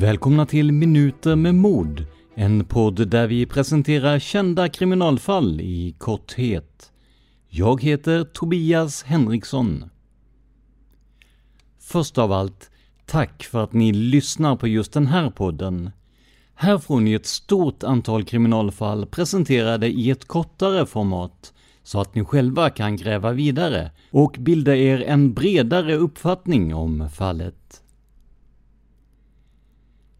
Välkomna 0.00 0.46
till 0.46 0.72
Minuter 0.72 1.36
med 1.36 1.54
mord, 1.54 2.04
en 2.34 2.64
podd 2.64 3.08
där 3.08 3.26
vi 3.26 3.46
presenterar 3.46 4.18
kända 4.18 4.68
kriminalfall 4.68 5.60
i 5.60 5.94
korthet. 5.98 6.92
Jag 7.48 7.82
heter 7.82 8.24
Tobias 8.24 9.02
Henriksson. 9.02 9.84
Först 11.80 12.18
av 12.18 12.32
allt, 12.32 12.70
tack 13.06 13.42
för 13.42 13.64
att 13.64 13.72
ni 13.72 13.92
lyssnar 13.92 14.56
på 14.56 14.68
just 14.68 14.92
den 14.92 15.06
här 15.06 15.30
podden. 15.30 15.90
Här 16.54 16.78
får 16.78 17.00
ni 17.00 17.12
ett 17.12 17.26
stort 17.26 17.82
antal 17.82 18.24
kriminalfall 18.24 19.06
presenterade 19.06 19.86
i 19.88 20.10
ett 20.10 20.24
kortare 20.24 20.86
format, 20.86 21.52
så 21.82 22.00
att 22.00 22.14
ni 22.14 22.24
själva 22.24 22.70
kan 22.70 22.96
gräva 22.96 23.32
vidare 23.32 23.90
och 24.10 24.36
bilda 24.38 24.76
er 24.76 25.02
en 25.02 25.34
bredare 25.34 25.94
uppfattning 25.94 26.74
om 26.74 27.10
fallet. 27.10 27.82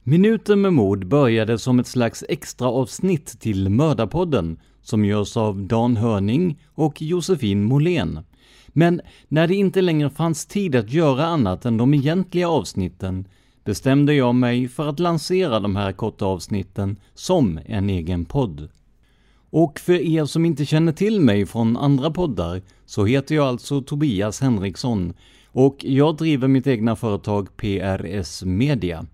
Minuten 0.08 0.60
med 0.60 0.72
mord 0.72 1.06
började 1.06 1.58
som 1.58 1.78
ett 1.78 1.86
slags 1.86 2.24
extra 2.28 2.68
avsnitt 2.68 3.40
till 3.40 3.68
Mördarpodden 3.68 4.60
som 4.82 5.04
görs 5.04 5.36
av 5.36 5.62
Dan 5.62 5.96
Hörning 5.96 6.58
och 6.74 7.02
Josefin 7.02 7.64
Molén. 7.64 8.20
Men 8.68 9.00
när 9.28 9.46
det 9.46 9.54
inte 9.54 9.80
längre 9.80 10.10
fanns 10.10 10.46
tid 10.46 10.76
att 10.76 10.92
göra 10.92 11.26
annat 11.26 11.64
än 11.64 11.76
de 11.76 11.94
egentliga 11.94 12.48
avsnitten 12.48 13.28
bestämde 13.64 14.14
jag 14.14 14.34
mig 14.34 14.68
för 14.68 14.88
att 14.88 15.00
lansera 15.00 15.60
de 15.60 15.76
här 15.76 15.92
korta 15.92 16.24
avsnitten 16.24 16.96
som 17.14 17.60
en 17.66 17.90
egen 17.90 18.24
podd. 18.24 18.68
Och 19.50 19.78
för 19.78 19.92
er 19.92 20.24
som 20.24 20.44
inte 20.44 20.66
känner 20.66 20.92
till 20.92 21.20
mig 21.20 21.46
från 21.46 21.76
andra 21.76 22.10
poddar 22.10 22.62
så 22.84 23.04
heter 23.04 23.34
jag 23.34 23.46
alltså 23.46 23.82
Tobias 23.82 24.40
Henriksson 24.40 25.14
och 25.46 25.76
jag 25.80 26.16
driver 26.16 26.48
mitt 26.48 26.66
egna 26.66 26.96
företag 26.96 27.56
PRS 27.56 28.44
Media. 28.44 29.06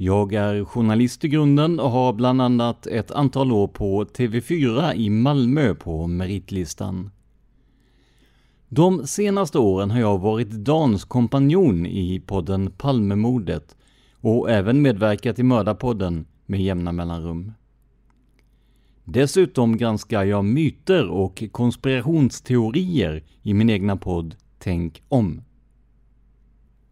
Jag 0.00 0.32
är 0.32 0.64
journalist 0.64 1.24
i 1.24 1.28
grunden 1.28 1.80
och 1.80 1.90
har 1.90 2.12
bland 2.12 2.42
annat 2.42 2.86
ett 2.86 3.10
antal 3.10 3.52
år 3.52 3.68
på 3.68 4.04
TV4 4.04 4.94
i 4.94 5.10
Malmö 5.10 5.74
på 5.74 6.06
meritlistan. 6.06 7.10
De 8.68 9.06
senaste 9.06 9.58
åren 9.58 9.90
har 9.90 10.00
jag 10.00 10.18
varit 10.18 10.50
Dans 10.50 11.04
kompanjon 11.04 11.86
i 11.86 12.22
podden 12.26 12.70
Palmemordet 12.70 13.76
och 14.20 14.50
även 14.50 14.82
medverkat 14.82 15.38
i 15.38 15.42
Mördarpodden 15.42 16.26
med 16.46 16.62
jämna 16.62 16.92
mellanrum. 16.92 17.52
Dessutom 19.04 19.76
granskar 19.76 20.24
jag 20.24 20.44
myter 20.44 21.08
och 21.08 21.42
konspirationsteorier 21.52 23.24
i 23.42 23.54
min 23.54 23.70
egna 23.70 23.96
podd 23.96 24.36
Tänk 24.58 25.02
om. 25.08 25.42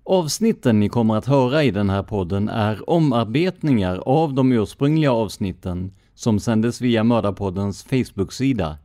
Avsnitten 0.08 0.80
ni 0.80 0.88
kommer 0.88 1.16
att 1.16 1.26
höra 1.26 1.64
i 1.64 1.70
den 1.70 1.90
här 1.90 2.02
podden 2.02 2.48
är 2.48 2.90
omarbetningar 2.90 3.96
av 3.96 4.34
de 4.34 4.52
ursprungliga 4.52 5.12
avsnitten 5.12 5.92
som 6.14 6.40
sändes 6.40 6.80
via 6.80 7.04
Mördarpoddens 7.04 7.84
Facebook-sida. 7.84 8.78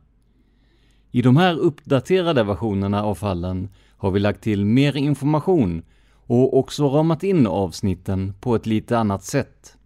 I 1.10 1.22
de 1.22 1.36
här 1.36 1.58
uppdaterade 1.58 2.44
versionerna 2.44 3.04
av 3.04 3.14
fallen 3.14 3.68
har 3.96 4.10
vi 4.10 4.20
lagt 4.20 4.42
till 4.42 4.64
mer 4.64 4.96
information 4.96 5.82
och 6.26 6.58
också 6.58 6.88
ramat 6.88 7.22
in 7.22 7.46
avsnitten 7.46 8.34
på 8.40 8.54
ett 8.54 8.66
lite 8.66 8.98
annat 8.98 9.24
sätt. 9.24 9.76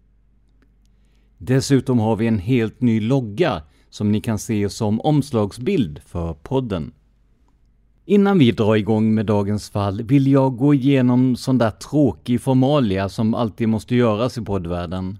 Dessutom 1.37 1.99
har 1.99 2.15
vi 2.15 2.27
en 2.27 2.39
helt 2.39 2.81
ny 2.81 3.01
logga 3.01 3.61
som 3.89 4.11
ni 4.11 4.21
kan 4.21 4.39
se 4.39 4.69
som 4.69 5.01
omslagsbild 5.01 6.01
för 6.05 6.33
podden. 6.33 6.91
Innan 8.09 8.39
vi 8.39 8.51
drar 8.51 8.75
igång 8.75 9.13
med 9.13 9.25
dagens 9.25 9.69
fall 9.69 10.03
vill 10.03 10.27
jag 10.27 10.57
gå 10.57 10.73
igenom 10.73 11.35
sån 11.35 11.57
där 11.57 11.71
tråkig 11.71 12.41
formalia 12.41 13.09
som 13.09 13.33
alltid 13.33 13.69
måste 13.69 13.95
göras 13.95 14.37
i 14.37 14.41
poddvärlden. 14.41 15.19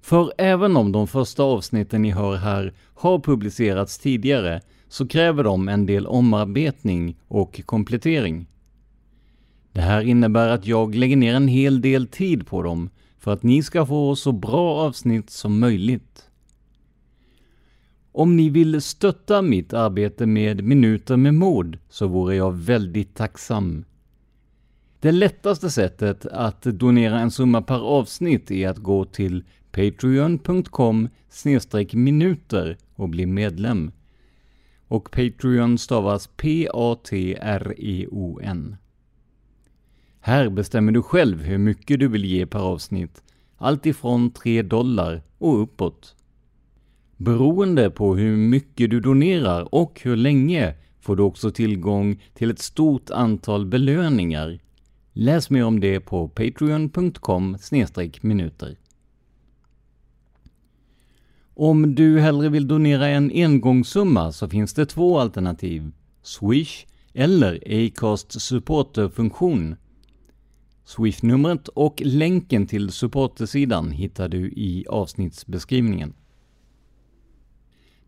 För 0.00 0.32
även 0.38 0.76
om 0.76 0.92
de 0.92 1.06
första 1.06 1.42
avsnitten 1.42 2.02
ni 2.02 2.10
hör 2.10 2.36
här 2.36 2.74
har 2.94 3.18
publicerats 3.18 3.98
tidigare 3.98 4.60
så 4.88 5.08
kräver 5.08 5.44
de 5.44 5.68
en 5.68 5.86
del 5.86 6.06
omarbetning 6.06 7.16
och 7.28 7.60
komplettering. 7.66 8.46
Det 9.72 9.80
här 9.80 10.00
innebär 10.00 10.48
att 10.48 10.66
jag 10.66 10.94
lägger 10.94 11.16
ner 11.16 11.34
en 11.34 11.48
hel 11.48 11.80
del 11.80 12.06
tid 12.06 12.46
på 12.46 12.62
dem 12.62 12.90
för 13.18 13.32
att 13.32 13.42
ni 13.42 13.62
ska 13.62 13.86
få 13.86 14.16
så 14.16 14.32
bra 14.32 14.76
avsnitt 14.76 15.30
som 15.30 15.58
möjligt. 15.60 16.25
Om 18.16 18.36
ni 18.36 18.48
vill 18.48 18.82
stötta 18.82 19.42
mitt 19.42 19.72
arbete 19.72 20.26
med 20.26 20.64
Minuter 20.64 21.16
med 21.16 21.34
mod 21.34 21.78
så 21.88 22.06
vore 22.06 22.34
jag 22.34 22.52
väldigt 22.52 23.14
tacksam. 23.14 23.84
Det 25.00 25.12
lättaste 25.12 25.70
sättet 25.70 26.26
att 26.26 26.62
donera 26.62 27.20
en 27.20 27.30
summa 27.30 27.62
per 27.62 27.80
avsnitt 27.80 28.50
är 28.50 28.68
att 28.68 28.78
gå 28.78 29.04
till 29.04 29.44
patreon.com 29.70 31.08
minuter 31.92 32.76
och 32.94 33.08
bli 33.08 33.26
medlem. 33.26 33.92
Och 34.88 35.10
Patreon 35.10 35.78
stavas 35.78 36.26
P-A-T-R-E-O-N. 36.36 36.76
Här 40.20 40.48
bestämmer 40.48 40.92
du 40.92 41.02
själv 41.02 41.42
hur 41.42 41.58
mycket 41.58 42.00
du 42.00 42.08
vill 42.08 42.24
ge 42.24 42.46
per 42.46 42.60
avsnitt, 42.60 43.22
allt 43.56 43.86
ifrån 43.86 44.30
3 44.30 44.62
dollar 44.62 45.22
och 45.38 45.62
uppåt. 45.62 46.16
Beroende 47.16 47.90
på 47.90 48.16
hur 48.16 48.36
mycket 48.36 48.90
du 48.90 49.00
donerar 49.00 49.74
och 49.74 50.00
hur 50.04 50.16
länge 50.16 50.74
får 51.00 51.16
du 51.16 51.22
också 51.22 51.50
tillgång 51.50 52.22
till 52.34 52.50
ett 52.50 52.58
stort 52.58 53.10
antal 53.10 53.66
belöningar. 53.66 54.58
Läs 55.12 55.50
mer 55.50 55.64
om 55.64 55.80
det 55.80 56.00
på 56.00 56.28
patreon.com 56.28 57.56
minuter. 58.20 58.76
Om 61.54 61.94
du 61.94 62.20
hellre 62.20 62.48
vill 62.48 62.68
donera 62.68 63.08
en 63.08 63.30
engångssumma 63.34 64.32
så 64.32 64.48
finns 64.48 64.74
det 64.74 64.86
två 64.86 65.18
alternativ, 65.18 65.92
Swish 66.22 66.86
eller 67.14 67.62
Acast 67.86 68.40
supporterfunktion. 68.40 69.76
Swish-numret 70.84 71.68
och 71.68 72.02
länken 72.04 72.66
till 72.66 72.90
supportersidan 72.90 73.90
hittar 73.90 74.28
du 74.28 74.48
i 74.48 74.84
avsnittsbeskrivningen. 74.88 76.14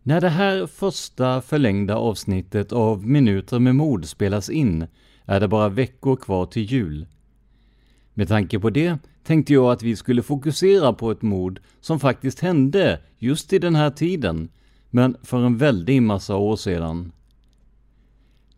När 0.08 0.20
det 0.20 0.28
här 0.28 0.66
första 0.66 1.40
förlängda 1.40 1.96
avsnittet 1.96 2.72
av 2.72 3.06
Minuter 3.06 3.58
med 3.58 3.75
mord 3.75 4.05
spelas 4.06 4.50
in 4.50 4.87
är 5.25 5.40
det 5.40 5.49
bara 5.49 5.69
veckor 5.69 6.16
kvar 6.16 6.46
till 6.46 6.62
jul. 6.62 7.06
Med 8.14 8.28
tanke 8.28 8.58
på 8.58 8.70
det 8.70 8.99
tänkte 9.22 9.52
jag 9.52 9.72
att 9.72 9.82
vi 9.82 9.96
skulle 9.96 10.22
fokusera 10.22 10.93
på 10.93 11.10
ett 11.10 11.22
mord 11.22 11.60
som 11.81 12.00
faktiskt 12.00 12.40
hände 12.40 13.00
just 13.19 13.52
i 13.52 13.58
den 13.58 13.75
här 13.75 13.90
tiden, 13.90 14.49
men 14.90 15.16
för 15.22 15.46
en 15.46 15.56
väldig 15.56 16.02
massa 16.02 16.37
år 16.37 16.56
sedan. 16.56 17.12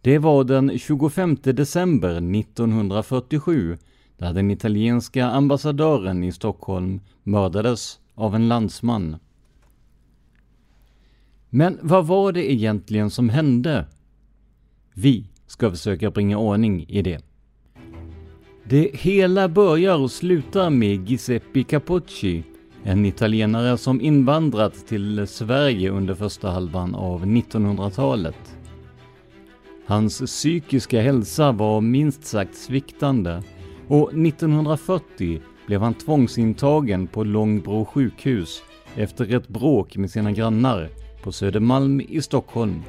Det 0.00 0.18
var 0.18 0.44
den 0.44 0.78
25 0.78 1.36
december 1.42 2.16
1947 2.40 3.78
där 4.16 4.32
den 4.32 4.50
italienska 4.50 5.26
ambassadören 5.26 6.24
i 6.24 6.32
Stockholm 6.32 7.00
mördades 7.22 7.98
av 8.14 8.34
en 8.34 8.48
landsman. 8.48 9.16
Men 11.50 11.78
vad 11.82 12.06
var 12.06 12.32
det 12.32 12.52
egentligen 12.52 13.10
som 13.10 13.28
hände? 13.28 13.86
Vi 14.94 15.24
ska 15.46 15.70
försöka 15.70 16.10
bringa 16.10 16.38
ordning 16.38 16.84
i 16.88 17.02
det. 17.02 17.24
Det 18.64 18.90
hela 18.92 19.48
börjar 19.48 19.98
och 19.98 20.10
slutar 20.10 20.70
med 20.70 21.08
Giuseppe 21.08 21.62
Capocci, 21.62 22.42
en 22.82 23.06
italienare 23.06 23.78
som 23.78 24.00
invandrat 24.00 24.86
till 24.86 25.26
Sverige 25.26 25.90
under 25.90 26.14
första 26.14 26.50
halvan 26.50 26.94
av 26.94 27.26
1900-talet. 27.26 28.56
Hans 29.86 30.20
psykiska 30.20 31.00
hälsa 31.00 31.52
var 31.52 31.80
minst 31.80 32.24
sagt 32.24 32.54
sviktande 32.54 33.42
och 33.88 34.12
1940 34.12 35.40
blev 35.66 35.80
han 35.80 35.94
tvångsintagen 35.94 37.06
på 37.06 37.24
Långbro 37.24 37.84
sjukhus 37.84 38.62
efter 38.96 39.34
ett 39.34 39.48
bråk 39.48 39.96
med 39.96 40.10
sina 40.10 40.32
grannar 40.32 40.88
på 41.22 41.32
Södermalm 41.32 42.00
i 42.00 42.22
Stockholm. 42.22 42.82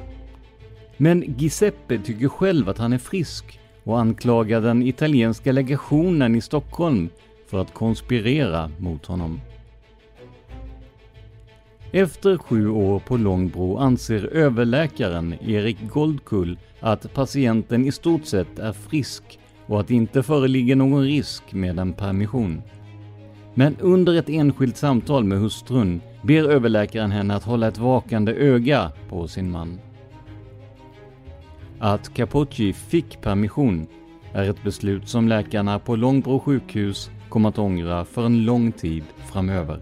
Men 0.96 1.34
Giuseppe 1.38 1.98
tycker 1.98 2.28
själv 2.28 2.68
att 2.68 2.78
han 2.78 2.92
är 2.92 2.98
frisk 2.98 3.60
och 3.84 4.00
anklagar 4.00 4.60
den 4.60 4.82
italienska 4.82 5.52
legationen 5.52 6.34
i 6.34 6.40
Stockholm 6.40 7.08
för 7.46 7.58
att 7.58 7.74
konspirera 7.74 8.70
mot 8.78 9.06
honom. 9.06 9.40
Efter 11.92 12.38
sju 12.38 12.68
år 12.68 12.98
på 12.98 13.16
Långbro 13.16 13.76
anser 13.76 14.26
överläkaren 14.26 15.34
Erik 15.40 15.76
Goldkull 15.88 16.58
att 16.80 17.14
patienten 17.14 17.86
i 17.86 17.92
stort 17.92 18.24
sett 18.26 18.58
är 18.58 18.72
frisk 18.72 19.38
och 19.66 19.80
att 19.80 19.88
det 19.88 19.94
inte 19.94 20.22
föreligger 20.22 20.76
någon 20.76 21.02
risk 21.02 21.52
med 21.52 21.78
en 21.78 21.92
permission. 21.92 22.62
Men 23.54 23.76
under 23.80 24.14
ett 24.14 24.28
enskilt 24.28 24.76
samtal 24.76 25.24
med 25.24 25.38
hustrun 25.38 26.00
ber 26.22 26.48
överläkaren 26.48 27.10
henne 27.10 27.34
att 27.34 27.44
hålla 27.44 27.68
ett 27.68 27.78
vakande 27.78 28.32
öga 28.32 28.92
på 29.08 29.28
sin 29.28 29.50
man. 29.50 29.80
Att 31.78 32.14
Capocci 32.14 32.72
fick 32.72 33.20
permission 33.20 33.86
är 34.32 34.50
ett 34.50 34.64
beslut 34.64 35.08
som 35.08 35.28
läkarna 35.28 35.78
på 35.78 35.96
Långbro 35.96 36.40
sjukhus 36.40 37.10
kommer 37.28 37.48
att 37.48 37.58
ångra 37.58 38.04
för 38.04 38.26
en 38.26 38.44
lång 38.44 38.72
tid 38.72 39.04
framöver. 39.32 39.80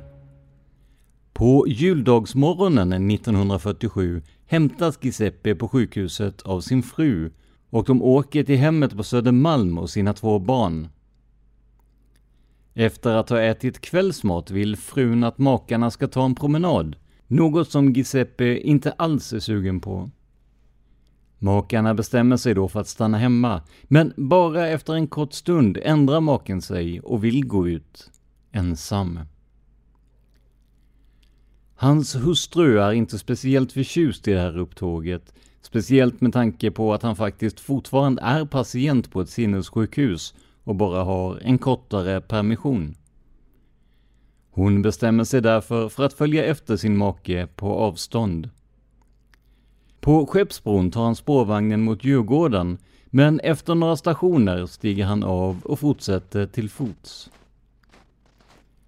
På 1.33 1.65
juldagsmorgonen 1.69 3.11
1947 3.11 4.23
hämtas 4.47 4.99
Giuseppe 5.03 5.55
på 5.55 5.69
sjukhuset 5.69 6.43
av 6.43 6.61
sin 6.61 6.83
fru 6.83 7.31
och 7.71 7.85
de 7.85 8.03
åker 8.03 8.45
till 8.45 8.57
hemmet 8.57 8.97
på 8.97 9.03
Södermalm 9.03 9.79
och 9.79 9.91
sina 9.91 10.13
två 10.15 10.39
barn. 10.39 10.89
Efter 12.75 13.15
att 13.15 13.31
ha 13.31 13.41
ätit 13.41 13.81
kvällsmat 13.81 14.51
vill 14.51 14.77
frun 14.77 15.25
att 15.25 15.39
makarna 15.39 15.91
ska 15.91 16.09
ta 16.09 16.25
en 16.25 16.35
promenad, 16.35 16.97
något 17.27 17.71
som 17.71 17.93
Giuseppe 17.93 18.59
inte 18.59 18.93
alls 18.93 19.33
är 19.33 19.41
sugen 19.41 19.81
på. 19.81 20.11
Makarna 21.39 21.95
bestämmer 21.95 22.37
sig 22.37 22.55
då 22.55 22.69
för 22.69 22.81
att 22.81 22.89
stanna 22.89 23.19
hemma, 23.19 23.63
men 23.83 24.13
bara 24.17 24.69
efter 24.69 24.95
en 24.95 25.07
kort 25.07 25.33
stund 25.33 25.79
ändrar 25.83 26.21
maken 26.21 26.63
sig 26.63 27.01
och 27.01 27.25
vill 27.25 27.47
gå 27.47 27.69
ut, 27.69 28.11
ensam. 28.53 29.21
Hans 31.75 32.17
hustru 32.17 32.79
är 32.79 32.93
inte 32.93 33.19
speciellt 33.19 33.73
förtjust 33.73 34.29
i 34.29 34.33
det 34.33 34.41
här 34.41 34.59
upptåget, 34.59 35.35
speciellt 35.63 36.21
med 36.21 36.33
tanke 36.33 36.71
på 36.71 36.95
att 36.95 37.03
han 37.03 37.17
faktiskt 37.17 37.61
fortfarande 37.61 38.23
är 38.23 38.45
patient 38.45 39.11
på 39.11 39.21
ett 39.21 39.31
sinnessjukhus 39.31 40.35
och 40.65 40.75
bara 40.75 41.05
har 41.05 41.39
en 41.43 41.59
kortare 41.59 42.21
permission. 42.21 42.95
Hon 44.51 44.83
bestämmer 44.83 45.25
sig 45.25 45.41
därför 45.41 45.89
för 45.89 46.05
att 46.05 46.13
följa 46.13 46.45
efter 46.45 46.77
sin 46.77 46.97
make 46.97 47.47
på 47.57 47.75
avstånd. 47.75 48.51
På 50.01 50.27
Skeppsbron 50.27 50.91
tar 50.91 51.05
han 51.05 51.17
spårvagnen 51.17 51.83
mot 51.83 52.05
Djurgården, 52.05 52.79
men 53.07 53.41
efter 53.41 53.75
några 53.75 53.97
stationer 53.97 54.67
stiger 54.67 55.05
han 55.05 55.23
av 55.23 55.61
och 55.65 55.79
fortsätter 55.79 56.47
till 56.47 56.71
fots. 56.71 57.31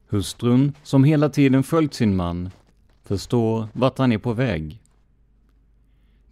Hustrun, 0.08 0.72
som 0.82 1.04
hela 1.04 1.28
tiden 1.28 1.62
följt 1.62 1.94
sin 1.94 2.16
man, 2.16 2.50
förstår 3.04 3.68
vart 3.72 3.98
han 3.98 4.12
är 4.12 4.18
på 4.18 4.32
väg. 4.32 4.80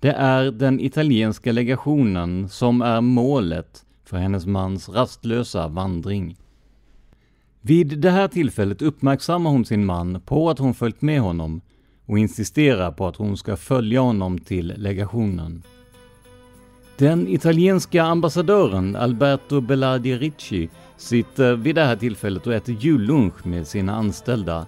Det 0.00 0.12
är 0.12 0.50
den 0.50 0.80
italienska 0.80 1.52
legationen 1.52 2.48
som 2.48 2.82
är 2.82 3.00
målet 3.00 3.84
för 4.10 4.16
hennes 4.16 4.46
mans 4.46 4.88
rastlösa 4.88 5.68
vandring. 5.68 6.36
Vid 7.60 7.98
det 7.98 8.10
här 8.10 8.28
tillfället 8.28 8.82
uppmärksammar 8.82 9.50
hon 9.50 9.64
sin 9.64 9.84
man 9.84 10.20
på 10.20 10.50
att 10.50 10.58
hon 10.58 10.74
följt 10.74 11.02
med 11.02 11.20
honom 11.20 11.60
och 12.06 12.18
insisterar 12.18 12.92
på 12.92 13.06
att 13.06 13.16
hon 13.16 13.36
ska 13.36 13.56
följa 13.56 14.00
honom 14.00 14.38
till 14.38 14.74
legationen. 14.76 15.62
Den 16.96 17.28
italienska 17.28 18.02
ambassadören 18.02 18.96
Alberto 18.96 19.60
Bellardi 19.60 20.16
Ricci 20.16 20.68
sitter 20.96 21.54
vid 21.54 21.74
det 21.74 21.84
här 21.84 21.96
tillfället 21.96 22.46
och 22.46 22.54
äter 22.54 22.74
jullunch 22.74 23.46
med 23.46 23.66
sina 23.66 23.94
anställda. 23.94 24.66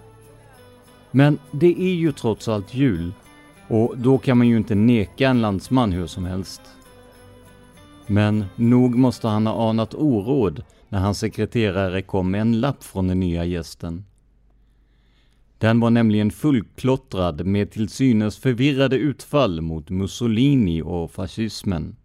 Men 1.11 1.37
det 1.51 1.81
är 1.81 1.93
ju 1.93 2.11
trots 2.11 2.47
allt 2.47 2.73
jul 2.73 3.11
och 3.67 3.97
då 3.97 4.17
kan 4.17 4.37
man 4.37 4.47
ju 4.47 4.57
inte 4.57 4.75
neka 4.75 5.29
en 5.29 5.41
landsman 5.41 5.91
hur 5.91 6.07
som 6.07 6.25
helst. 6.25 6.61
Men 8.07 8.45
nog 8.55 8.95
måste 8.95 9.27
han 9.27 9.47
ha 9.47 9.69
anat 9.69 9.93
oråd 9.93 10.63
när 10.89 10.99
hans 10.99 11.19
sekreterare 11.19 12.01
kom 12.01 12.31
med 12.31 12.41
en 12.41 12.59
lapp 12.59 12.83
från 12.83 13.07
den 13.07 13.19
nya 13.19 13.45
gästen. 13.45 14.05
Den 15.57 15.79
var 15.79 15.89
nämligen 15.89 16.31
fullklottrad 16.31 17.45
med 17.45 17.71
till 17.71 17.89
synes 17.89 18.37
förvirrade 18.37 18.95
utfall 18.95 19.61
mot 19.61 19.89
Mussolini 19.89 20.81
och 20.81 21.11
fascismen. 21.11 21.95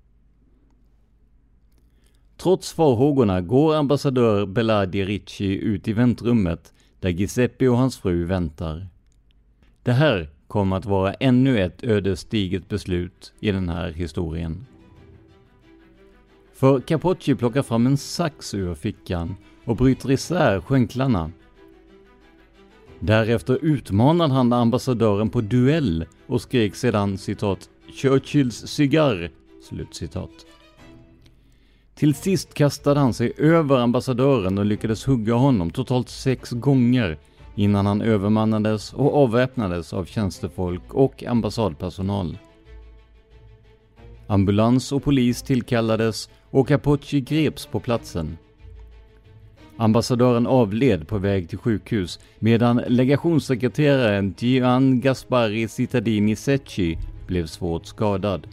Trots 2.37 2.73
farhågorna 2.73 3.41
går 3.41 3.75
ambassadör 3.75 4.47
Beladi 4.47 5.05
Ricci 5.05 5.59
ut 5.59 5.89
i 5.89 5.93
väntrummet 5.93 6.73
där 7.01 7.09
Giuseppe 7.09 7.69
och 7.69 7.79
hans 7.79 7.99
fru 7.99 8.25
väntar. 8.25 8.87
Det 9.83 9.93
här 9.93 10.29
kommer 10.47 10.77
att 10.77 10.87
vara 10.87 11.15
ännu 11.15 11.61
ett 11.61 11.85
ödesdigert 11.85 12.69
beslut 12.69 13.33
i 13.41 13.51
den 13.51 13.69
här 13.69 13.93
historien. 13.93 14.67
För 16.59 16.81
Capocci 16.81 17.35
plockar 17.35 17.63
fram 17.63 17.87
en 17.87 17.97
sax 17.97 18.55
ur 18.55 18.75
fickan 18.75 19.37
och 19.65 19.77
bryter 19.77 20.11
isär 20.11 20.61
skänklarna. 20.61 21.31
Därefter 23.01 23.59
utmanar 23.63 24.29
han 24.29 24.53
ambassadören 24.53 25.31
på 25.31 25.41
duell 25.41 26.07
och 26.27 26.43
skrek 26.43 26.75
sedan 26.75 27.19
citat 27.19 27.69
”Churchills 27.93 28.67
cigarr”. 28.67 29.31
Slutcitat. 29.63 30.31
Till 31.95 32.15
sist 32.15 32.55
kastade 32.55 33.01
han 33.01 33.15
sig 33.15 33.33
över 33.37 33.77
ambassadören 33.77 34.59
och 34.59 34.67
lyckades 34.67 35.07
hugga 35.07 35.35
honom 35.35 35.71
totalt 35.71 36.09
sex 36.09 36.51
gånger 36.51 37.19
innan 37.55 37.87
han 37.87 38.03
övermannades 38.03 38.93
och 38.93 39.17
avväpnades 39.17 39.93
av 39.93 40.05
tjänstefolk 40.05 40.95
och 40.95 41.25
ambassadpersonal. 41.25 42.39
Ambulans 44.27 44.93
och 44.93 45.03
polis 45.03 45.43
tillkallades 45.43 46.29
och 46.51 46.69
Capocci 46.69 47.21
greps 47.21 47.67
på 47.67 47.81
platsen. 47.81 48.39
Ambassadören 49.77 50.47
avled 50.47 51.09
på 51.09 51.19
väg 51.19 51.49
till 51.49 51.59
sjukhus 51.59 52.21
medan 52.39 52.77
legationssekreteraren 52.87 54.35
Gian 54.39 55.01
Gaspari 55.01 55.69
Cittadini 55.69 56.37
Secchi 56.37 56.99
blev 57.27 57.47
svårt 57.47 57.87
skadad. 57.87 58.47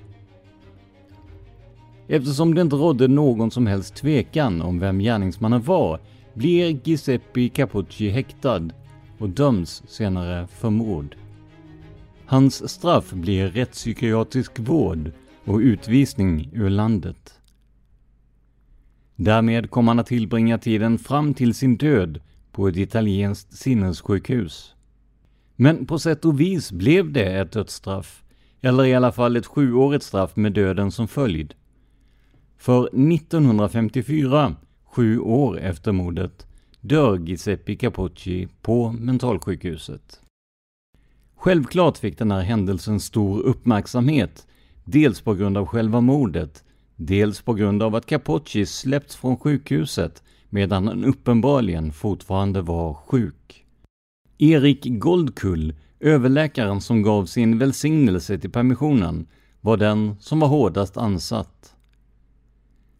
Eftersom 2.07 2.55
det 2.55 2.61
inte 2.61 2.75
rådde 2.75 3.07
någon 3.07 3.51
som 3.51 3.67
helst 3.67 3.95
tvekan 3.95 4.61
om 4.61 4.79
vem 4.79 4.99
gärningsmannen 4.99 5.61
var 5.61 5.99
blir 6.33 6.79
Giuseppe 6.83 7.49
Capocci 7.49 8.09
häktad 8.09 8.69
och 9.17 9.29
döms 9.29 9.83
senare 9.87 10.47
för 10.47 10.69
mord. 10.69 11.15
Hans 12.25 12.69
straff 12.69 13.11
blir 13.11 13.47
rättspsykiatrisk 13.47 14.59
vård 14.59 15.11
och 15.45 15.57
utvisning 15.57 16.49
ur 16.53 16.69
landet. 16.69 17.34
Därmed 19.15 19.69
kom 19.69 19.87
han 19.87 19.99
att 19.99 20.07
tillbringa 20.07 20.57
tiden 20.57 20.97
fram 20.97 21.33
till 21.33 21.53
sin 21.53 21.77
död 21.77 22.21
på 22.51 22.67
ett 22.67 22.77
italienskt 22.77 23.53
sinnessjukhus. 23.53 24.75
Men 25.55 25.85
på 25.85 25.99
sätt 25.99 26.25
och 26.25 26.39
vis 26.39 26.71
blev 26.71 27.11
det 27.11 27.39
ett 27.39 27.51
dödsstraff, 27.51 28.23
eller 28.61 28.85
i 28.85 28.95
alla 28.95 29.11
fall 29.11 29.35
ett 29.35 29.45
sjuårigt 29.45 30.03
straff 30.03 30.35
med 30.35 30.53
döden 30.53 30.91
som 30.91 31.07
följd. 31.07 31.53
För 32.57 32.87
1954, 32.87 34.55
sju 34.85 35.19
år 35.19 35.59
efter 35.59 35.91
mordet, 35.91 36.47
dör 36.81 37.17
Giuseppe 37.17 37.75
Capocci 37.75 38.47
på 38.61 38.91
mentalsjukhuset. 38.91 40.21
Självklart 41.35 41.97
fick 41.97 42.17
den 42.17 42.31
här 42.31 42.41
händelsen 42.41 42.99
stor 42.99 43.41
uppmärksamhet, 43.41 44.47
dels 44.83 45.21
på 45.21 45.33
grund 45.33 45.57
av 45.57 45.65
själva 45.65 46.01
mordet, 46.01 46.64
dels 46.95 47.41
på 47.41 47.53
grund 47.53 47.83
av 47.83 47.95
att 47.95 48.05
Capocci 48.05 48.65
släppts 48.65 49.15
från 49.15 49.37
sjukhuset 49.37 50.23
medan 50.49 50.87
han 50.87 51.05
uppenbarligen 51.05 51.91
fortfarande 51.91 52.61
var 52.61 52.93
sjuk. 52.93 53.65
Erik 54.37 54.85
Goldkull, 54.85 55.75
överläkaren 55.99 56.81
som 56.81 57.01
gav 57.01 57.25
sin 57.25 57.57
välsignelse 57.57 58.37
till 58.37 58.51
permissionen, 58.51 59.27
var 59.61 59.77
den 59.77 60.15
som 60.19 60.39
var 60.39 60.47
hårdast 60.47 60.97
ansatt. 60.97 61.75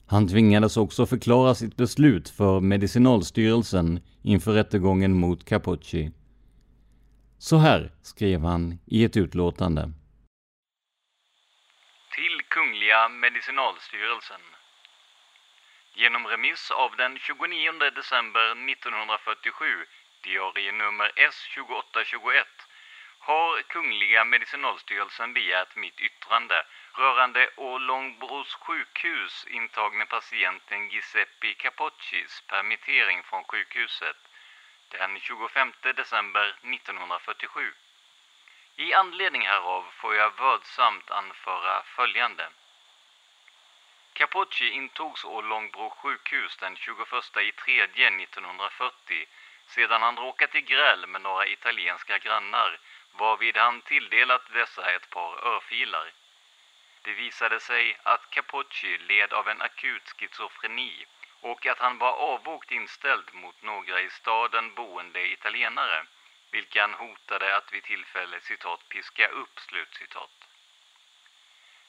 Han 0.05 0.27
tvingades 0.27 0.77
också 0.77 1.05
förklara 1.05 1.55
sitt 1.55 1.75
beslut 1.75 2.29
för 2.29 2.59
Medicinalstyrelsen 2.59 3.99
inför 4.21 4.53
rättegången 4.53 5.13
mot 5.13 5.45
Capocci. 5.45 6.11
Så 7.37 7.57
här 7.57 7.91
skrev 8.01 8.41
han 8.41 8.77
i 8.85 9.03
ett 9.03 9.17
utlåtande. 9.17 9.91
Kungliga 12.47 13.09
Medicinalstyrelsen. 13.09 14.41
Genom 15.93 16.27
remiss 16.27 16.71
av 16.71 16.95
den 16.95 17.19
29 17.19 17.89
december 17.89 18.69
1947, 18.69 19.85
diarie 20.21 20.71
nummer 20.71 21.11
S2821, 21.15 22.45
har 23.19 23.61
Kungliga 23.61 24.25
Medicinalstyrelsen 24.25 25.33
begärt 25.33 25.75
mitt 25.75 25.99
yttrande 25.99 26.65
rörande 26.93 27.49
Ålångbros 27.55 28.53
sjukhus 28.53 29.45
intagne 29.49 30.05
patienten 30.05 30.89
Giuseppe 30.89 31.53
Capoccis 31.53 32.43
permittering 32.47 33.23
från 33.23 33.43
sjukhuset 33.43 34.17
den 34.89 35.19
25 35.19 35.73
december 35.81 36.55
1947. 36.63 37.73
I 38.77 38.93
anledning 38.93 39.41
härav 39.41 39.85
får 39.91 40.15
jag 40.15 40.37
vördsamt 40.37 41.11
anföra 41.11 41.83
följande. 41.83 42.49
Capocci 44.13 44.69
intogs 44.69 45.25
å 45.25 45.41
Långbro 45.41 45.89
sjukhus 45.89 46.57
den 46.57 46.75
21 46.75 47.37
i 47.37 47.51
3 47.51 47.83
1940 47.83 49.27
sedan 49.67 50.01
han 50.01 50.17
råkat 50.17 50.55
i 50.55 50.61
gräl 50.61 51.07
med 51.07 51.21
några 51.21 51.47
italienska 51.47 52.17
grannar 52.17 52.79
varvid 53.11 53.57
han 53.57 53.81
tilldelat 53.81 54.53
dessa 54.53 54.91
ett 54.91 55.09
par 55.09 55.47
örfilar. 55.47 56.11
Det 57.01 57.13
visade 57.13 57.59
sig 57.59 57.97
att 58.03 58.29
Capocci 58.29 58.97
led 58.97 59.33
av 59.33 59.49
en 59.49 59.61
akut 59.61 60.13
schizofreni 60.17 61.05
och 61.41 61.65
att 61.65 61.79
han 61.79 61.97
var 61.97 62.11
avvokt 62.11 62.71
inställd 62.71 63.33
mot 63.33 63.61
några 63.61 64.01
i 64.01 64.09
staden 64.09 64.73
boende 64.73 65.27
italienare, 65.27 66.05
vilka 66.51 66.81
han 66.81 66.93
hotade 66.93 67.55
att 67.55 67.73
vid 67.73 67.83
tillfälle 67.83 68.39
citat 68.39 68.89
piska 68.89 69.27
upp 69.27 69.59
slut 69.59 69.95
citat. 69.95 70.31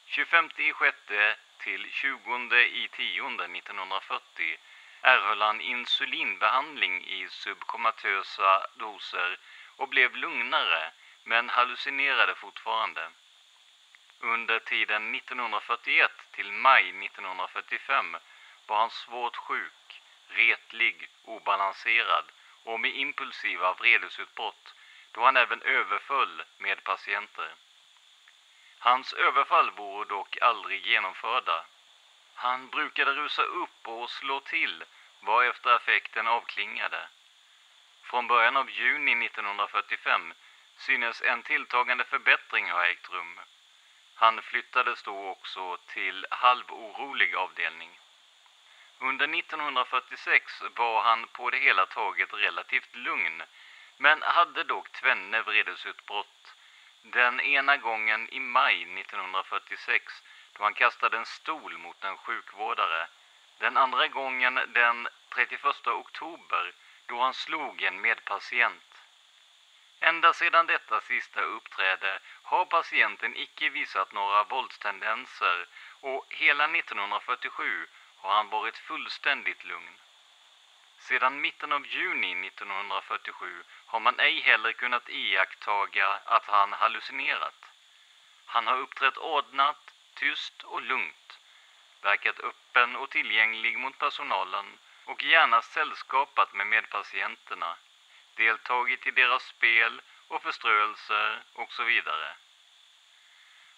25 0.07 0.51
i 0.57 0.73
sjätte 0.73 1.37
till 1.59 1.91
20 1.91 2.57
i 2.57 2.89
tionde 2.89 3.45
1940 3.45 4.59
erhöll 5.01 5.43
han 5.43 5.61
insulinbehandling 5.61 7.07
i 7.07 7.29
subkomatösa 7.29 8.67
doser 8.77 9.39
och 9.77 9.89
blev 9.89 10.17
lugnare 10.17 10.93
men 11.25 11.49
hallucinerade 11.49 12.35
fortfarande. 12.35 13.11
Under 14.21 14.59
tiden 14.59 15.15
1941 15.15 16.11
till 16.31 16.53
maj 16.53 16.89
1945 17.07 18.17
var 18.67 18.79
han 18.79 18.91
svårt 18.91 19.37
sjuk, 19.37 20.03
retlig, 20.29 21.09
obalanserad 21.25 22.25
och 22.67 22.81
med 22.81 22.97
impulsiva 22.97 23.75
vredesutbrott 23.75 24.75
då 25.13 25.25
han 25.25 25.37
även 25.37 25.63
överföll 25.63 26.43
med 26.59 26.85
patienter. 26.85 27.55
Hans 28.79 29.13
överfall 29.13 29.71
vore 29.71 30.09
dock 30.09 30.39
aldrig 30.41 30.87
genomförda. 30.87 31.65
Han 32.35 32.69
brukade 32.69 33.13
rusa 33.13 33.43
upp 33.43 33.89
och 33.89 34.11
slå 34.11 34.41
till 34.41 34.85
varefter 35.21 35.71
affekten 35.71 36.27
avklingade. 36.27 37.09
Från 38.03 38.27
början 38.27 38.57
av 38.57 38.71
juni 38.71 39.27
1945 39.27 40.35
synes 40.77 41.23
en 41.23 41.43
tilltagande 41.43 42.05
förbättring 42.05 42.71
ha 42.71 42.87
ägt 42.87 43.11
rum. 43.11 43.41
Han 44.15 44.43
flyttades 44.43 45.03
då 45.03 45.29
också 45.29 45.77
till 45.77 46.27
halvorolig 46.31 47.35
avdelning. 47.35 47.99
Under 48.99 49.29
1946 49.29 50.63
var 50.77 51.03
han 51.03 51.27
på 51.27 51.51
det 51.51 51.59
hela 51.59 51.87
taget 51.87 52.33
relativt 52.33 52.97
lugn 52.97 53.43
men 53.97 54.23
hade 54.23 54.65
dock 54.65 54.93
tvenne 54.93 55.43
vredesutbrott. 55.43 56.55
Den 57.03 57.41
ena 57.41 57.77
gången 57.77 58.29
i 58.29 58.41
maj 58.41 58.83
1946 58.83 60.23
då 60.53 60.63
han 60.63 60.75
kastade 60.75 61.17
en 61.17 61.27
stol 61.27 61.79
mot 61.79 62.05
en 62.05 62.17
sjukvårdare. 62.17 63.07
Den 63.59 63.77
andra 63.77 64.09
gången 64.09 64.61
den 64.69 65.09
31 65.35 65.87
oktober 65.87 66.73
då 67.07 67.21
han 67.21 67.35
slog 67.35 67.83
en 67.83 68.01
medpatient. 68.01 68.83
Ända 70.01 70.33
sedan 70.33 70.67
detta 70.67 71.01
sista 71.01 71.41
uppträde 71.41 72.19
har 72.43 72.65
patienten 72.65 73.37
icke 73.37 73.69
visat 73.69 74.13
några 74.13 74.45
våldstendenser 74.45 75.67
och 76.01 76.27
hela 76.29 76.65
1947 76.65 77.87
har 78.27 78.35
han 78.35 78.49
varit 78.49 78.79
fullständigt 78.79 79.65
lugn. 79.65 79.95
Sedan 80.99 81.41
mitten 81.41 81.73
av 81.73 81.87
juni 81.87 82.47
1947 82.47 83.65
har 83.87 84.01
man 84.01 84.21
ej 84.21 84.41
heller 84.41 84.73
kunnat 84.73 85.09
iakttaga 85.09 86.09
att 86.25 86.47
han 86.47 86.73
hallucinerat. 86.73 87.65
Han 88.47 88.67
har 88.67 88.79
uppträtt 88.79 89.17
ordnat, 89.17 89.91
tyst 90.15 90.63
och 90.63 90.83
lugnt, 90.83 91.39
verkat 92.03 92.41
öppen 92.41 92.97
och 92.97 93.11
tillgänglig 93.11 93.79
mot 93.79 93.99
personalen 93.99 94.79
och 95.05 95.23
gärna 95.23 95.63
sällskapat 95.63 96.55
med 96.55 96.67
medpatienterna, 96.67 97.77
deltagit 98.35 99.07
i 99.07 99.11
deras 99.11 99.45
spel 99.45 100.03
och 100.29 100.43
förströelser 100.43 101.43
och 101.53 101.73
så 101.73 101.85
vidare. 101.85 102.37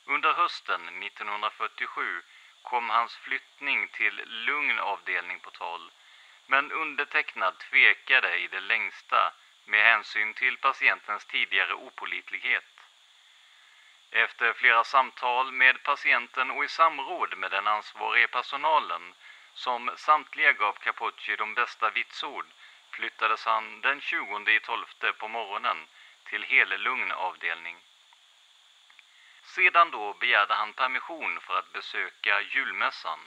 Under 0.04 0.32
hösten 0.32 1.02
1947 1.02 2.22
kom 2.70 2.90
hans 2.90 3.16
flyttning 3.16 3.88
till 3.88 4.22
lugn 4.26 4.78
avdelning 4.78 5.40
på 5.40 5.50
tal, 5.50 5.90
men 6.46 6.72
undertecknad 6.72 7.58
tvekade 7.58 8.36
i 8.38 8.48
det 8.48 8.60
längsta 8.60 9.32
med 9.64 9.84
hänsyn 9.84 10.34
till 10.34 10.56
patientens 10.56 11.24
tidigare 11.24 11.74
opolitlighet. 11.74 12.64
Efter 14.10 14.52
flera 14.52 14.84
samtal 14.84 15.52
med 15.52 15.82
patienten 15.82 16.50
och 16.50 16.64
i 16.64 16.68
samråd 16.68 17.36
med 17.36 17.50
den 17.50 17.66
ansvariga 17.66 18.28
personalen 18.28 19.14
som 19.54 19.90
samtliga 19.96 20.52
gav 20.52 20.72
Capocci 20.72 21.36
de 21.36 21.54
bästa 21.54 21.90
vitsord 21.90 22.46
flyttades 22.90 23.44
han 23.44 23.80
den 23.80 24.00
20 24.00 24.60
12 24.60 24.84
på 25.18 25.28
morgonen 25.28 25.86
till 26.24 26.44
hellugn 26.44 27.12
avdelning. 27.12 27.76
Sedan 29.54 29.90
då 29.90 30.12
begärde 30.12 30.54
han 30.54 30.72
permission 30.72 31.40
för 31.40 31.58
att 31.58 31.72
besöka 31.72 32.40
julmässan. 32.40 33.18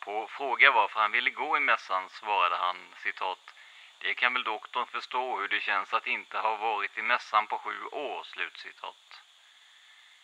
På 0.00 0.28
fråga 0.28 0.70
varför 0.70 1.00
han 1.00 1.12
ville 1.12 1.30
gå 1.30 1.56
i 1.56 1.60
mässan 1.60 2.08
svarade 2.10 2.56
han 2.56 2.76
citat 3.02 3.54
det 4.04 4.14
kan 4.14 4.34
väl 4.34 4.44
doktorn 4.44 4.86
förstå 4.86 5.40
hur 5.40 5.48
det 5.48 5.60
känns 5.60 5.94
att 5.94 6.06
inte 6.06 6.38
ha 6.38 6.56
varit 6.56 6.98
i 6.98 7.02
mässan 7.02 7.46
på 7.46 7.58
sju 7.58 7.84
år, 7.86 8.24
slutcitat. 8.24 9.22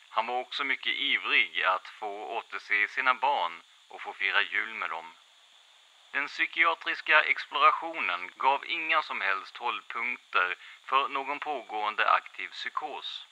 Han 0.09 0.27
var 0.27 0.39
också 0.41 0.65
mycket 0.65 0.93
ivrig 0.93 1.63
att 1.63 1.89
få 1.89 2.27
återse 2.37 2.89
sina 2.89 3.15
barn 3.15 3.63
och 3.89 4.03
få 4.03 4.13
fira 4.13 4.43
jul 4.43 4.75
med 4.75 4.91
dem. 4.91 5.15
Den 6.11 6.27
psykiatriska 6.27 7.23
explorationen 7.23 8.31
gav 8.37 8.65
inga 8.67 9.03
som 9.03 9.21
helst 9.21 9.57
hållpunkter 9.57 10.57
för 10.85 11.09
någon 11.09 11.41
pågående 11.41 12.11
aktiv 12.11 12.49
psykos. 12.49 13.27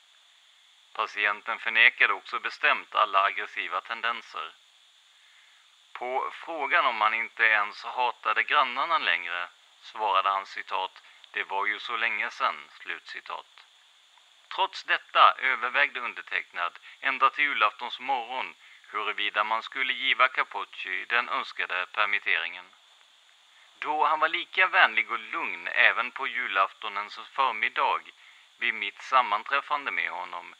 Patienten 0.93 1.59
förnekade 1.59 2.13
också 2.13 2.39
bestämt 2.39 2.95
alla 2.95 3.23
aggressiva 3.23 3.81
tendenser. 3.81 4.51
På 5.93 6.31
frågan 6.33 6.85
om 6.85 7.01
han 7.01 7.13
inte 7.13 7.43
ens 7.43 7.83
hatade 7.83 8.43
grannarna 8.43 8.97
längre 8.97 9.47
svarade 9.81 10.29
han 10.29 10.45
citat 10.45 11.01
det 11.31 11.43
var 11.43 11.65
ju 11.65 11.79
så 11.79 11.97
länge 11.97 12.29
sedan, 12.31 12.69
slutcitat. 12.69 13.65
Trots 14.55 14.83
detta 14.83 15.35
övervägde 15.37 15.99
undertecknad 15.99 16.79
ända 16.99 17.29
till 17.29 17.43
julaftons 17.43 17.99
morgon 17.99 18.55
huruvida 18.91 19.43
man 19.43 19.63
skulle 19.63 19.93
giva 19.93 20.27
Capocci 20.27 21.05
den 21.05 21.29
önskade 21.29 21.85
permitteringen. 21.85 22.65
Då 23.79 24.05
han 24.05 24.19
var 24.19 24.29
lika 24.29 24.67
vänlig 24.67 25.11
och 25.11 25.19
lugn 25.19 25.67
även 25.67 26.11
på 26.11 26.27
julaftonens 26.27 27.19
förmiddag 27.31 28.01
vid 28.57 28.73
mitt 28.73 29.01
sammanträffande 29.01 29.91
med 29.91 30.11
honom 30.11 30.55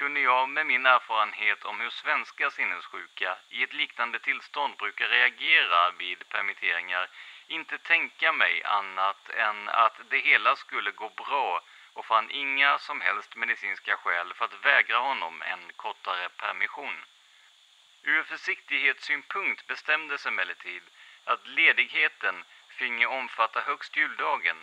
kunde 0.00 0.20
jag 0.20 0.48
med 0.48 0.66
min 0.66 0.86
erfarenhet 0.86 1.64
om 1.64 1.80
hur 1.80 1.90
svenska 1.90 2.50
sinnessjuka 2.50 3.36
i 3.50 3.62
ett 3.62 3.72
liknande 3.72 4.18
tillstånd 4.18 4.76
brukar 4.76 5.08
reagera 5.08 5.90
vid 5.90 6.28
permitteringar 6.28 7.08
inte 7.46 7.78
tänka 7.78 8.32
mig 8.32 8.64
annat 8.64 9.30
än 9.30 9.68
att 9.68 10.00
det 10.10 10.18
hela 10.18 10.56
skulle 10.56 10.90
gå 10.90 11.08
bra 11.08 11.62
och 11.92 12.06
fann 12.06 12.30
inga 12.30 12.78
som 12.78 13.00
helst 13.00 13.36
medicinska 13.36 13.96
skäl 13.96 14.34
för 14.34 14.44
att 14.44 14.64
vägra 14.64 14.98
honom 14.98 15.42
en 15.42 15.72
kortare 15.76 16.28
permission. 16.28 17.04
Ur 18.02 18.22
försiktighetssynpunkt 18.22 19.66
bestämdes 19.66 20.26
emellertid 20.26 20.82
att 21.24 21.46
ledigheten 21.46 22.44
finge 22.68 23.06
omfatta 23.06 23.60
högst 23.60 23.96
juldagen, 23.96 24.56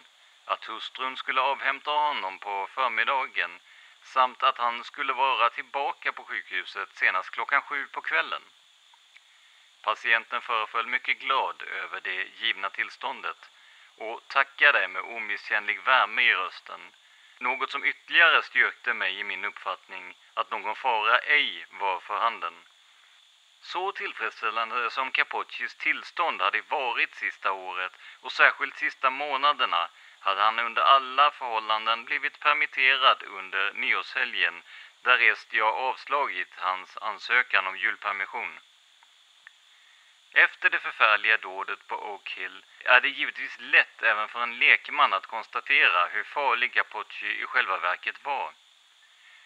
att 0.46 0.66
hustrun 0.66 1.18
skulle 1.18 1.42
avhämta 1.42 1.92
honom 1.92 2.40
på 2.40 2.68
förmiddagen 2.72 3.60
samt 4.08 4.44
att 4.44 4.58
han 4.58 4.84
skulle 4.84 5.14
vara 5.14 5.50
tillbaka 5.50 6.12
på 6.12 6.24
sjukhuset 6.24 6.90
senast 6.94 7.30
klockan 7.30 7.62
sju 7.62 7.88
på 7.88 8.02
kvällen. 8.02 8.42
Patienten 9.82 10.42
föreföll 10.42 10.88
mycket 10.88 11.20
glad 11.20 11.62
över 11.62 12.02
det 12.02 12.28
givna 12.40 12.70
tillståndet 12.70 13.50
och 13.98 14.22
tackade 14.28 14.88
med 14.88 15.02
omisskännlig 15.02 15.82
värme 15.82 16.22
i 16.22 16.34
rösten. 16.34 16.82
Något 17.40 17.72
som 17.72 17.86
ytterligare 17.86 18.44
styrkte 18.44 18.94
mig 18.94 19.20
i 19.20 19.24
min 19.24 19.46
uppfattning 19.46 20.16
att 20.34 20.52
någon 20.52 20.76
fara 20.76 21.18
ej 21.18 21.66
var 21.70 22.00
för 22.00 22.18
handen. 22.20 22.54
Så 23.62 23.92
tillfredsställande 23.92 24.90
som 24.90 25.12
Capoccis 25.12 25.76
tillstånd 25.76 26.42
hade 26.42 26.62
varit 26.62 27.16
sista 27.16 27.52
året 27.52 27.92
och 28.22 28.32
särskilt 28.32 28.78
sista 28.78 29.10
månaderna 29.10 29.90
hade 30.20 30.42
han 30.42 30.60
under 30.60 30.82
alla 30.82 31.32
förhållanden 31.32 32.06
blivit 32.06 32.40
permitterad 32.40 33.24
under 33.24 33.74
nyårshelgen 33.74 34.64
därest 35.02 35.54
jag 35.54 35.76
avslagit 35.76 36.54
hans 36.56 36.98
ansökan 36.98 37.68
om 37.68 37.78
julpermission. 37.78 38.60
Efter 40.34 40.70
det 40.70 40.80
förfärliga 40.80 41.38
dådet 41.38 41.88
på 41.88 41.96
Oak 41.96 42.30
Hill 42.38 42.66
är 42.84 43.02
det 43.02 43.10
givetvis 43.10 43.60
lätt 43.60 44.02
även 44.04 44.28
för 44.28 44.44
en 44.44 44.60
lekman 44.60 45.14
att 45.14 45.26
konstatera 45.26 46.08
hur 46.08 46.24
farlig 46.24 46.74
Capocci 46.74 47.42
i 47.42 47.46
själva 47.46 47.78
verket 47.78 48.26
var. 48.26 48.52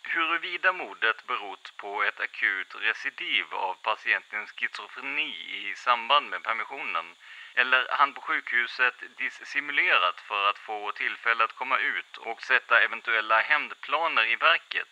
Huruvida 0.04 0.74
mordet 0.74 1.28
berott 1.28 1.74
på 1.78 2.04
ett 2.04 2.20
akut 2.20 2.76
recidiv 2.76 3.54
av 3.54 3.74
patientens 3.74 4.52
schizofreni 4.52 5.32
i 5.70 5.76
samband 5.76 6.30
med 6.30 6.44
permissionen 6.44 7.16
eller 7.56 7.88
han 7.92 8.14
på 8.14 8.22
sjukhuset 8.22 9.18
dissimulerat 9.18 10.22
för 10.22 10.50
att 10.50 10.60
få 10.60 10.92
tillfälle 10.92 11.44
att 11.44 11.56
komma 11.56 11.78
ut 11.78 12.18
och 12.18 12.44
sätta 12.44 12.82
eventuella 12.82 13.40
hämndplaner 13.42 14.26
i 14.26 14.36
verket 14.36 14.88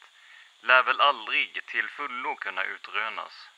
lär 0.62 0.84
väl 0.84 1.02
aldrig 1.02 1.66
till 1.66 1.90
fullo 1.90 2.36
kunna 2.36 2.64
utrönas. 2.64 3.50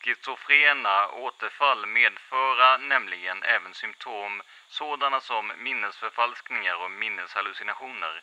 Schizofrena 0.00 1.08
återfall 1.08 1.86
medföra 1.86 2.76
nämligen 2.76 3.42
även 3.42 3.74
symptom 3.74 4.42
sådana 4.68 5.20
som 5.20 5.52
minnesförfalskningar 5.56 6.74
och 6.74 6.90
minneshallucinationer 6.90 8.22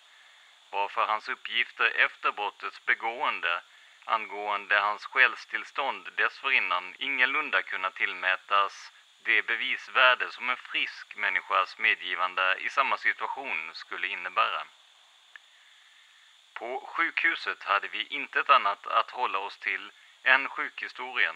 varför 0.70 1.06
hans 1.06 1.30
uppgifter 1.30 1.92
efter 1.96 2.32
brottets 2.32 2.86
begående 2.86 3.62
angående 4.06 4.80
hans 4.80 5.06
själstillstånd 5.06 6.10
dessförinnan 6.16 6.96
ingalunda 7.00 7.62
kunna 7.62 7.92
tillmätas 7.92 8.92
det 9.28 9.42
bevisvärde 9.42 10.32
som 10.32 10.50
en 10.50 10.58
frisk 10.58 11.16
människas 11.16 11.78
medgivande 11.78 12.56
i 12.60 12.70
samma 12.70 12.98
situation 12.98 13.72
skulle 13.74 14.08
innebära. 14.08 14.64
På 16.54 16.90
sjukhuset 16.94 17.64
hade 17.64 17.88
vi 17.88 18.04
intet 18.08 18.50
annat 18.50 18.88
att 18.88 19.12
hålla 19.12 19.40
oss 19.40 19.58
till 19.58 19.92
än 20.24 20.50
sjukhistorien 20.50 21.36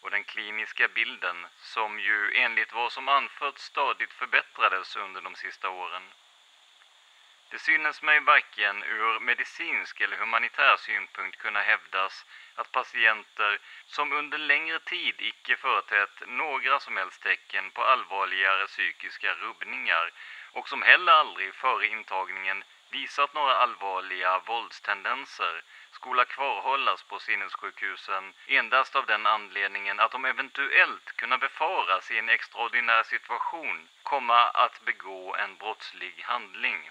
och 0.00 0.10
den 0.10 0.24
kliniska 0.24 0.88
bilden 0.88 1.46
som 1.58 2.00
ju 2.00 2.34
enligt 2.34 2.72
vad 2.72 2.92
som 2.92 3.08
anförts 3.08 3.62
stadigt 3.62 4.12
förbättrades 4.12 4.96
under 4.96 5.20
de 5.20 5.34
sista 5.34 5.70
åren. 5.70 6.02
Det 7.50 7.58
synes 7.58 8.02
mig 8.02 8.20
varken 8.20 8.82
ur 8.84 9.20
medicinsk 9.20 10.00
eller 10.00 10.16
humanitär 10.16 10.76
synpunkt 10.76 11.38
kunna 11.38 11.62
hävdas 11.62 12.24
att 12.54 12.72
patienter 12.72 13.58
som 13.86 14.12
under 14.12 14.38
längre 14.38 14.78
tid 14.78 15.14
icke 15.18 15.56
företett 15.56 16.22
några 16.26 16.80
som 16.80 16.96
helst 16.96 17.22
tecken 17.22 17.70
på 17.70 17.82
allvarligare 17.84 18.66
psykiska 18.66 19.34
rubbningar 19.34 20.12
och 20.52 20.68
som 20.68 20.82
heller 20.82 21.12
aldrig 21.12 21.54
före 21.54 21.86
intagningen 21.86 22.64
visat 22.90 23.34
några 23.34 23.56
allvarliga 23.56 24.38
våldstendenser 24.38 25.62
skola 25.90 26.24
kvarhållas 26.24 27.02
på 27.02 27.18
sinnessjukhusen 27.18 28.32
endast 28.46 28.96
av 28.96 29.06
den 29.06 29.26
anledningen 29.26 30.00
att 30.00 30.12
de 30.12 30.24
eventuellt 30.24 31.16
kunna 31.16 31.38
befaras 31.38 32.10
i 32.10 32.18
en 32.18 32.28
extraordinär 32.28 33.02
situation 33.02 33.88
komma 34.02 34.48
att 34.48 34.84
begå 34.84 35.34
en 35.34 35.56
brottslig 35.56 36.22
handling. 36.22 36.90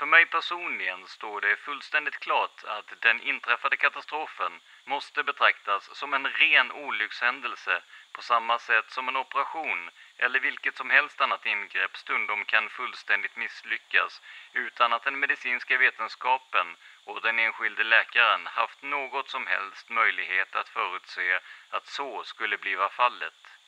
För 0.00 0.06
mig 0.06 0.26
personligen 0.26 1.06
står 1.06 1.40
det 1.40 1.56
fullständigt 1.56 2.20
klart 2.20 2.64
att 2.64 3.00
den 3.00 3.20
inträffade 3.22 3.76
katastrofen 3.76 4.60
måste 4.84 5.22
betraktas 5.22 5.96
som 5.96 6.14
en 6.14 6.26
ren 6.26 6.72
olyckshändelse 6.72 7.82
på 8.12 8.22
samma 8.22 8.58
sätt 8.58 8.90
som 8.90 9.08
en 9.08 9.16
operation 9.16 9.90
eller 10.16 10.40
vilket 10.40 10.76
som 10.76 10.90
helst 10.90 11.20
annat 11.20 11.46
ingrepp 11.46 11.96
stundom 11.96 12.44
kan 12.44 12.68
fullständigt 12.68 13.36
misslyckas 13.36 14.22
utan 14.52 14.92
att 14.92 15.02
den 15.02 15.18
medicinska 15.18 15.78
vetenskapen 15.78 16.76
och 17.04 17.22
den 17.22 17.38
enskilde 17.38 17.84
läkaren 17.84 18.46
haft 18.46 18.82
något 18.82 19.28
som 19.28 19.46
helst 19.46 19.90
möjlighet 19.90 20.56
att 20.56 20.68
förutse 20.68 21.40
att 21.70 21.86
så 21.86 22.24
skulle 22.24 22.58
bliva 22.58 22.88
fallet. 22.88 23.58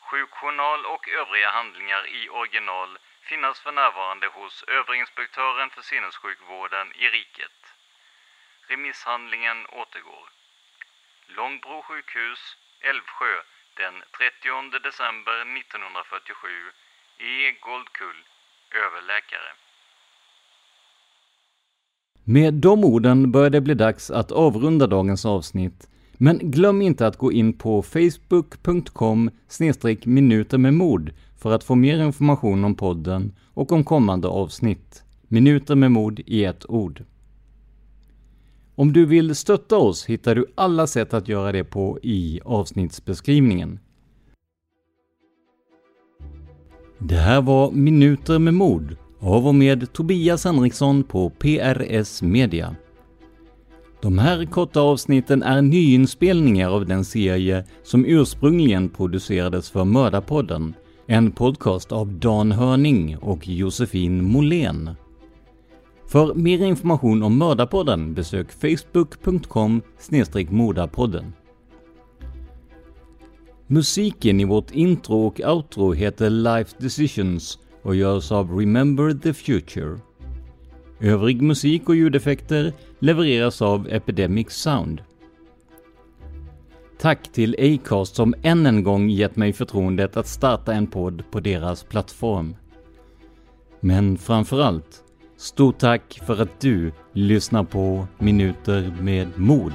Sjukjournal 0.00 0.86
och 0.86 1.08
övriga 1.08 1.50
handlingar 1.50 2.06
i 2.06 2.28
original 2.28 2.98
finnas 3.30 3.60
för 3.60 3.72
närvarande 3.72 4.26
hos 4.36 4.54
överinspektören 4.78 5.68
för 5.74 5.82
sinnessjukvården 5.82 6.86
i 7.02 7.06
riket. 7.16 7.58
Remisshandlingen 8.70 9.58
återgår. 9.80 10.26
Långbro 11.36 11.82
sjukhus, 11.82 12.42
Älvsjö, 12.90 13.34
den 13.80 13.94
30 14.18 14.78
december 14.88 15.36
1947. 15.60 16.48
E. 17.18 17.52
Goldkull, 17.66 18.20
överläkare. 18.84 19.50
Med 22.24 22.54
de 22.54 22.84
orden 22.84 23.32
börjar 23.32 23.50
det 23.50 23.60
bli 23.60 23.74
dags 23.74 24.10
att 24.10 24.32
avrunda 24.32 24.86
dagens 24.86 25.24
avsnitt. 25.26 25.87
Men 26.18 26.38
glöm 26.38 26.82
inte 26.82 27.06
att 27.06 27.16
gå 27.16 27.32
in 27.32 27.52
på 27.52 27.82
facebook.com 27.82 29.30
minuter 30.04 30.58
med 30.58 30.74
mord 30.74 31.12
för 31.36 31.52
att 31.52 31.64
få 31.64 31.74
mer 31.74 32.04
information 32.04 32.64
om 32.64 32.74
podden 32.74 33.32
och 33.54 33.72
om 33.72 33.84
kommande 33.84 34.28
avsnitt. 34.28 35.02
Minuter 35.28 35.74
med 35.74 35.92
mord 35.92 36.20
i 36.26 36.44
ett 36.44 36.70
ord. 36.70 37.04
Om 38.74 38.92
du 38.92 39.06
vill 39.06 39.34
stötta 39.34 39.76
oss 39.76 40.06
hittar 40.06 40.34
du 40.34 40.46
alla 40.54 40.86
sätt 40.86 41.14
att 41.14 41.28
göra 41.28 41.52
det 41.52 41.64
på 41.64 41.98
i 42.02 42.40
avsnittsbeskrivningen. 42.44 43.78
Det 46.98 47.16
här 47.16 47.42
var 47.42 47.70
Minuter 47.70 48.38
med 48.38 48.54
mord 48.54 48.96
av 49.20 49.46
och 49.46 49.54
med 49.54 49.92
Tobias 49.92 50.44
Henriksson 50.44 51.02
på 51.04 51.30
PRS 51.30 52.22
Media. 52.22 52.76
De 54.00 54.18
här 54.18 54.44
korta 54.44 54.80
avsnitten 54.80 55.42
är 55.42 55.62
nyinspelningar 55.62 56.70
av 56.70 56.86
den 56.86 57.04
serie 57.04 57.64
som 57.82 58.04
ursprungligen 58.04 58.88
producerades 58.88 59.70
för 59.70 59.84
Mördarpodden, 59.84 60.74
en 61.06 61.32
podcast 61.32 61.92
av 61.92 62.12
Dan 62.12 62.52
Hörning 62.52 63.18
och 63.18 63.48
Josefin 63.48 64.24
Molén. 64.24 64.90
För 66.06 66.34
mer 66.34 66.64
information 66.64 67.22
om 67.22 67.38
Mördarpodden 67.38 68.14
besök 68.14 68.52
facebook.com 68.52 69.82
mordapodden. 70.48 71.32
Musiken 73.66 74.40
i 74.40 74.44
vårt 74.44 74.70
intro 74.70 75.26
och 75.26 75.40
outro 75.40 75.92
heter 75.92 76.30
Life 76.30 76.76
Decisions 76.78 77.58
och 77.82 77.96
görs 77.96 78.32
av 78.32 78.58
Remember 78.58 79.12
the 79.12 79.34
Future. 79.34 79.98
Övrig 81.00 81.42
musik 81.42 81.88
och 81.88 81.96
ljudeffekter 81.96 82.72
levereras 82.98 83.62
av 83.62 83.88
Epidemic 83.88 84.50
Sound. 84.50 85.02
Tack 87.00 87.32
till 87.32 87.56
Acast 87.58 88.16
som 88.16 88.34
än 88.42 88.66
en 88.66 88.82
gång 88.82 89.08
gett 89.08 89.36
mig 89.36 89.52
förtroendet 89.52 90.16
att 90.16 90.26
starta 90.26 90.72
en 90.72 90.86
podd 90.86 91.22
på 91.30 91.40
deras 91.40 91.84
plattform. 91.84 92.56
Men 93.80 94.18
framförallt, 94.18 95.04
stort 95.36 95.78
tack 95.78 96.20
för 96.26 96.42
att 96.42 96.60
du 96.60 96.92
lyssnar 97.12 97.64
på 97.64 98.06
Minuter 98.18 98.94
med 99.00 99.38
mod. 99.38 99.74